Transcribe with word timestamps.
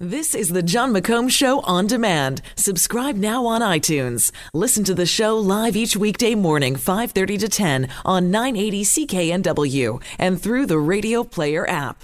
This 0.00 0.34
is 0.34 0.48
the 0.48 0.60
Jon 0.60 0.92
McComb 0.92 1.30
Show 1.30 1.60
on 1.60 1.86
demand. 1.86 2.42
Subscribe 2.56 3.14
now 3.14 3.46
on 3.46 3.60
iTunes. 3.60 4.32
Listen 4.52 4.82
to 4.82 4.92
the 4.92 5.06
show 5.06 5.38
live 5.38 5.76
each 5.76 5.96
weekday 5.96 6.34
morning, 6.34 6.74
5:30 6.74 7.38
to 7.38 7.48
10 7.48 7.88
on 8.04 8.28
980 8.28 8.82
CKNW 8.82 10.00
and 10.18 10.42
through 10.42 10.66
the 10.66 10.80
Radio 10.80 11.22
Player 11.22 11.64
app. 11.70 12.02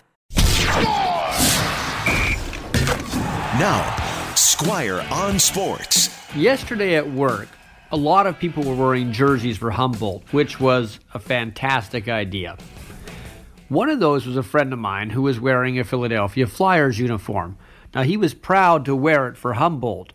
Now, 3.58 3.96
Squire 4.36 5.04
on 5.10 5.40
Sports. 5.40 6.10
Yesterday 6.36 6.94
at 6.94 7.10
work, 7.10 7.48
a 7.90 7.96
lot 7.96 8.28
of 8.28 8.38
people 8.38 8.62
were 8.62 8.76
wearing 8.76 9.10
jerseys 9.10 9.58
for 9.58 9.72
Humboldt, 9.72 10.22
which 10.30 10.60
was 10.60 11.00
a 11.12 11.18
fantastic 11.18 12.08
idea. 12.08 12.56
One 13.68 13.88
of 13.88 13.98
those 13.98 14.26
was 14.26 14.36
a 14.36 14.44
friend 14.44 14.72
of 14.72 14.78
mine 14.78 15.10
who 15.10 15.22
was 15.22 15.40
wearing 15.40 15.80
a 15.80 15.82
Philadelphia 15.82 16.46
Flyers 16.46 17.00
uniform. 17.00 17.56
Now, 17.94 18.02
he 18.02 18.16
was 18.16 18.34
proud 18.34 18.84
to 18.84 18.94
wear 18.94 19.26
it 19.28 19.36
for 19.36 19.54
Humboldt, 19.54 20.12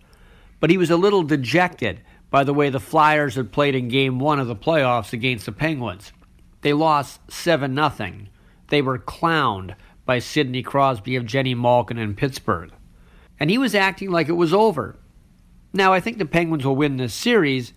but 0.59 0.69
he 0.69 0.77
was 0.77 0.89
a 0.89 0.97
little 0.97 1.23
dejected 1.23 2.01
by 2.29 2.43
the 2.43 2.53
way 2.53 2.69
the 2.69 2.79
Flyers 2.79 3.35
had 3.35 3.51
played 3.51 3.75
in 3.75 3.87
game 3.87 4.19
one 4.19 4.39
of 4.39 4.47
the 4.47 4.55
playoffs 4.55 5.13
against 5.13 5.45
the 5.45 5.51
Penguins. 5.51 6.11
They 6.61 6.73
lost 6.73 7.19
7 7.31 7.75
0. 7.75 8.11
They 8.69 8.81
were 8.81 8.99
clowned 8.99 9.75
by 10.05 10.19
Sidney 10.19 10.63
Crosby 10.63 11.11
Evgeni 11.11 11.55
Malkin 11.55 11.97
in 11.97 12.15
Pittsburgh. 12.15 12.71
And 13.39 13.49
he 13.49 13.57
was 13.57 13.75
acting 13.75 14.11
like 14.11 14.29
it 14.29 14.33
was 14.33 14.53
over. 14.53 14.97
Now, 15.73 15.93
I 15.93 15.99
think 15.99 16.17
the 16.17 16.25
Penguins 16.25 16.65
will 16.65 16.75
win 16.75 16.97
this 16.97 17.13
series, 17.13 17.73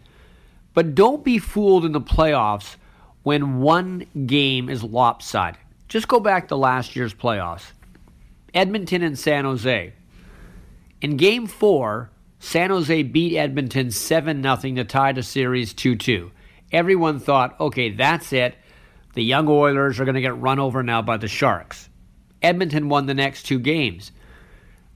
but 0.73 0.95
don't 0.95 1.25
be 1.25 1.39
fooled 1.39 1.85
in 1.85 1.93
the 1.93 2.01
playoffs 2.01 2.77
when 3.25 3.61
one 3.61 4.07
game 4.27 4.69
is 4.69 4.85
lopsided. 4.85 5.61
Just 5.89 6.07
go 6.07 6.21
back 6.21 6.49
to 6.49 6.57
last 6.57 6.95
year's 6.95 7.15
playoffs. 7.15 7.73
Edmonton 8.59 9.05
and 9.05 9.17
San 9.17 9.45
Jose. 9.45 9.93
In 11.01 11.17
game 11.17 11.47
four, 11.47 12.11
San 12.41 12.71
Jose 12.71 13.05
beat 13.05 13.37
Edmonton 13.37 13.93
7 13.93 14.43
0 14.43 14.57
to 14.57 14.85
tie 14.85 15.13
the 15.13 15.23
series 15.23 15.73
2 15.73 15.95
2. 15.95 16.33
Everyone 16.73 17.21
thought, 17.21 17.55
okay, 17.61 17.91
that's 17.91 18.33
it. 18.33 18.57
The 19.15 19.23
young 19.23 19.47
Oilers 19.47 20.01
are 20.01 20.05
going 20.05 20.17
to 20.17 20.21
get 20.21 20.41
run 20.41 20.59
over 20.59 20.83
now 20.83 21.03
by 21.03 21.19
the 21.19 21.29
Sharks. 21.29 21.89
Edmonton 22.43 22.89
won 22.89 23.07
the 23.07 23.15
next 23.15 23.45
two 23.45 23.61
games. 23.61 24.11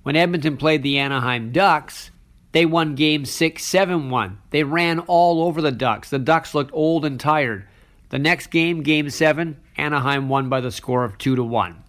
When 0.03 0.17
Edmonton 0.17 0.57
played 0.57 0.83
the 0.83 0.99
Anaheim 0.99 1.53
Ducks, 1.53 2.11
they 2.51 2.67
won 2.67 2.97
game 2.97 3.25
6 3.25 3.65
7 3.65 4.11
1. 4.11 4.39
They 4.51 4.65
ran 4.65 4.99
all 4.99 5.41
over 5.41 5.63
the 5.63 5.71
Ducks. 5.71 6.11
The 6.11 6.19
Ducks 6.19 6.53
looked 6.53 6.73
old 6.75 7.05
and 7.05 7.21
tired. 7.21 7.69
The 8.09 8.19
next 8.19 8.49
game, 8.49 8.83
game 8.83 9.09
7, 9.09 9.57
Anaheim 9.77 10.29
won 10.29 10.49
by 10.49 10.61
the 10.61 10.73
score 10.73 11.05
of 11.05 11.17
2 11.17 11.37
to 11.37 11.45
1. 11.45 11.85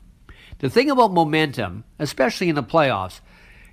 The 0.63 0.69
thing 0.69 0.89
about 0.89 1.11
momentum, 1.11 1.83
especially 1.99 2.47
in 2.47 2.55
the 2.55 2.63
playoffs, 2.63 3.19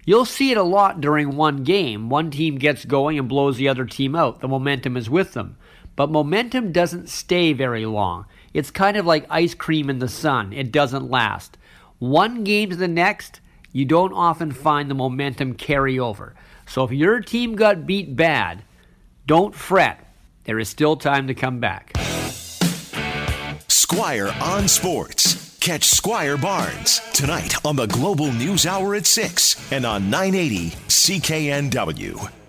you'll 0.05 0.25
see 0.25 0.51
it 0.51 0.57
a 0.57 0.65
lot 0.65 1.01
during 1.01 1.37
one 1.37 1.63
game. 1.63 2.09
One 2.09 2.33
team 2.33 2.59
gets 2.59 2.85
going 2.85 3.17
and 3.17 3.29
blows 3.29 3.59
the 3.59 3.69
other 3.69 3.85
team 3.85 4.17
out. 4.17 4.41
The 4.41 4.49
momentum 4.49 4.97
is 4.97 5.09
with 5.09 5.33
them. 5.33 5.57
But 5.95 6.11
momentum 6.11 6.73
doesn't 6.73 7.09
stay 7.09 7.53
very 7.53 7.87
long. 7.87 8.27
It's 8.53 8.73
kind 8.73 8.97
of 8.97 9.07
like 9.07 9.25
ice 9.31 9.55
cream 9.55 9.89
in 9.89 10.01
the 10.01 10.09
sun, 10.09 10.53
it 10.53 10.73
doesn't 10.73 11.09
last. 11.09 11.57
One 12.01 12.43
game 12.43 12.71
to 12.71 12.77
the 12.77 12.89
next, 12.89 13.41
you 13.71 13.85
don't 13.85 14.13
often 14.13 14.51
find 14.51 14.91
the 14.91 14.97
momentum 14.97 15.55
carry 15.55 15.97
over. 15.97 16.35
So 16.67 16.83
if 16.83 16.91
your 16.91 17.21
team 17.21 17.55
got 17.55 17.87
beat 17.87 18.17
bad, 18.17 18.65
don't 19.29 19.55
fret. 19.55 20.13
There 20.43 20.59
is 20.59 20.69
still 20.69 20.97
time 20.97 21.29
to 21.29 21.35
come 21.35 21.61
back. 21.61 21.97
Squire 23.69 24.35
on 24.41 24.67
Sports. 24.67 25.50
Catch 25.61 25.85
Squire 25.85 26.39
Barnes 26.39 27.03
tonight 27.13 27.55
on 27.67 27.77
the 27.77 27.85
Global 27.87 28.33
News 28.33 28.65
Hour 28.65 28.95
at 28.95 29.05
6 29.05 29.71
and 29.71 29.85
on 29.85 30.09
980 30.09 30.71
CKNW. 30.89 32.40